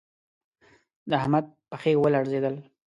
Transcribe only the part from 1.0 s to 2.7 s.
د احمد پښې و لړزېدل